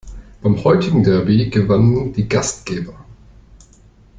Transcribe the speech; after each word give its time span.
Beim 0.41 0.63
heutigen 0.63 1.03
Derby 1.03 1.51
gewannen 1.51 2.11
die 2.13 2.27
Gastgeber. 2.27 3.05